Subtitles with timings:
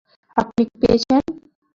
[0.37, 1.23] আপনি পেয়েছেন?